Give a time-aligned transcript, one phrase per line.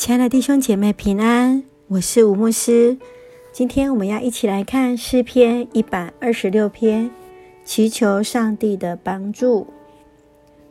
[0.00, 2.96] 亲爱的弟兄姐妹平安，我是吴牧师。
[3.52, 7.10] 今天我们要一起来看诗篇一百二十六篇，
[7.66, 9.66] 祈求上帝的帮助。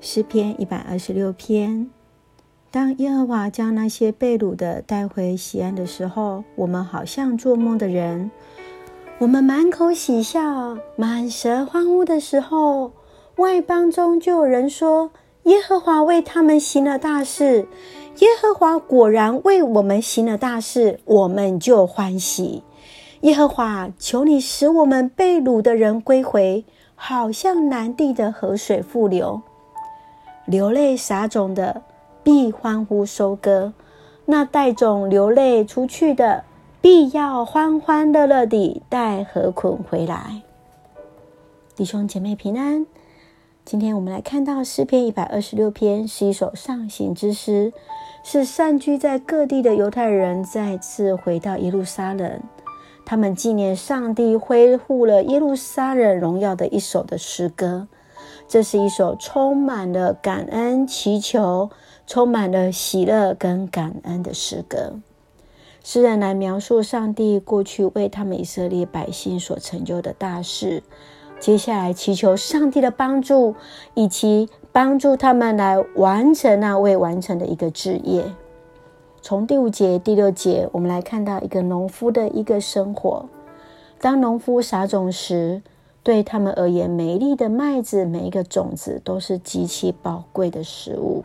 [0.00, 1.90] 诗篇一百二十六篇，
[2.70, 8.30] 当耶和华将那些被掳的带回西安的时候，我们好像做梦的人。
[9.18, 12.92] 我们满口喜笑，满舌欢呼的时候，
[13.38, 15.10] 外邦中就有人说：
[15.42, 17.66] 耶和华为他们行了大事。
[18.20, 22.62] 耶和华果然为我们行了大事，我们就欢喜。
[23.20, 29.42] 耶和华，求你使我们被掳的人归回，好像南地的河水复流。
[30.46, 31.82] 流泪撒种的
[32.22, 33.74] 必欢呼收割，
[34.24, 36.44] 那带种流泪出去的，
[36.80, 40.40] 必要欢欢乐乐地带禾捆回来。
[41.74, 42.86] 弟兄姐妹平安。
[43.66, 47.72] 今天我们来看到诗篇一百二十六篇，是一首上行之诗，
[48.22, 52.40] 是散居在各地的犹太人再次回到耶路撒冷，
[53.04, 57.88] 他们纪念上帝恢复了耶路撒冷荣耀的一首的诗歌。
[58.46, 61.70] 这是一首充满了感恩、祈求、
[62.06, 65.00] 充满了喜乐跟感恩的诗歌。
[65.82, 70.84] 诗人来描述上帝过去为他们以色列百姓所成就的大事。
[71.38, 73.54] 接下来祈求上帝的帮助，
[73.94, 78.24] 以及帮助他们来完成那未完成的一个志业。
[79.22, 83.28] 从第五节、第六节，我们来看到一个农夫的一个生活。
[84.00, 85.62] 当农夫撒种时，
[86.02, 91.24] 对他们而言，每一粒的麦子、每一个种子都是极其宝贵的食物。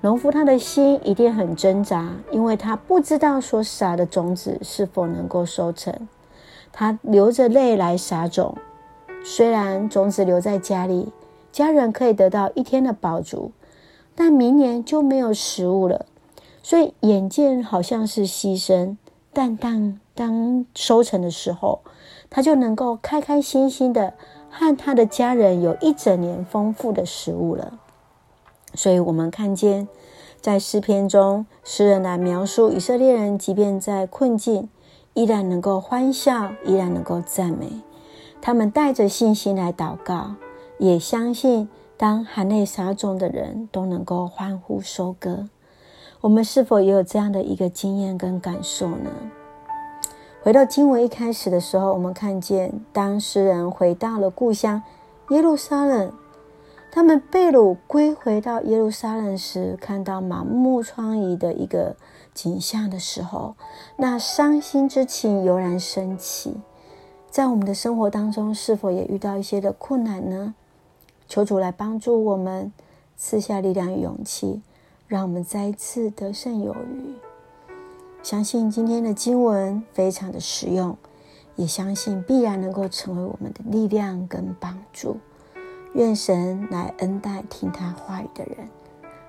[0.00, 5.92] 农夫他的心一定很挣扎，因为他不知道所撒的种子是否能够收成。
[6.72, 8.56] 他流着泪来撒种。
[9.30, 11.12] 虽然种子留在家里，
[11.52, 13.52] 家人可以得到一天的饱足，
[14.14, 16.06] 但明年就没有食物了。
[16.62, 18.96] 所以眼见好像是牺牲，
[19.34, 21.80] 但当当收成的时候，
[22.30, 24.14] 他就能够开开心心的
[24.48, 27.78] 和他的家人有一整年丰富的食物了。
[28.72, 29.86] 所以，我们看见
[30.40, 34.70] 在诗篇中，诗人来描述以色列人，即便在困境，
[35.12, 37.82] 依然能够欢笑，依然能够赞美。
[38.40, 40.34] 他们带着信心来祷告，
[40.78, 45.48] 也相信当含泪撒种的人都能够欢呼收割。
[46.20, 49.10] 我们是否也有这样的一个经验跟感受呢？
[50.42, 54.82] 回到经文一开始的时候，我们看见当诗人回到了故乡
[55.30, 56.10] 耶路撒冷，
[56.90, 61.96] 他们被掳归回到耶路撒冷时，看到满目疮痍的一个
[62.32, 63.56] 景象的时候，
[63.96, 66.56] 那伤心之情油然升起。
[67.30, 70.54] 在我们的生活当中，是否也遇到一些的困难呢？
[71.28, 72.72] 求主来帮助我们，
[73.16, 74.62] 赐下力量与勇气，
[75.06, 77.14] 让我们再一次得胜有余。
[78.22, 80.96] 相信今天的经文非常的实用，
[81.54, 85.18] 也相信必然能够成为我们的力量跟帮助。
[85.94, 88.68] 愿神来恩待听他话语的人，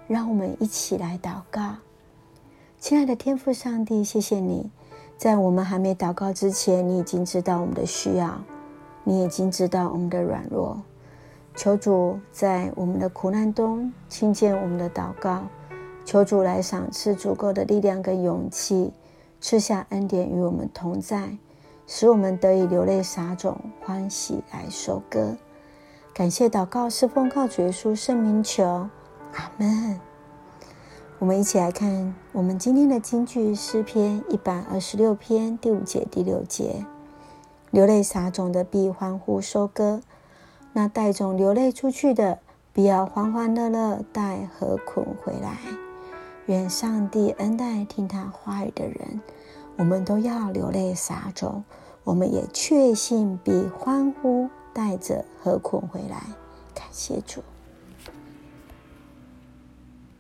[0.08, 1.76] 让我们一起来祷告。
[2.80, 4.70] 亲爱的天父上帝，谢谢你。
[5.20, 8.42] 在我们还没祷告之前，你已经知道我们的需要，
[9.04, 10.82] 你已经知道我们的软弱。
[11.58, 15.44] 求主在我们的苦难中听见我们的祷告，
[16.06, 18.94] 求主来赏赐足够的力量跟勇气，
[19.42, 21.38] 赐下恩典与我们同在，
[21.86, 25.36] 使我们得以流泪撒种，欢喜来收割。
[26.14, 28.64] 感谢祷告是奉靠主耶稣圣名求，
[29.34, 30.09] 阿门。
[31.20, 36.86] 我们一起来看我们今天的金句诗篇一百二十六篇第五节、第六节：
[37.72, 40.02] 流泪撒种的必欢呼收割，
[40.72, 42.40] 那带种流泪出去的
[42.72, 45.58] 必要欢欢乐乐带禾捆回来。
[46.46, 49.20] 愿上帝恩待听他话语的人，
[49.76, 51.66] 我们都要流泪撒种，
[52.06, 56.24] 我们也确信必欢呼带着禾捆回来。
[56.74, 57.44] 感谢主。